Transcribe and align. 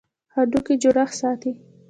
هډوکي 0.33 0.73
جوړښت 0.81 1.15
ساتي. 1.21 1.51